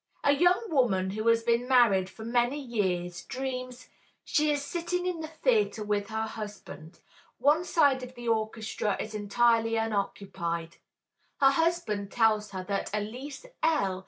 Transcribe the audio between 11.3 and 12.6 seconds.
Her husband tells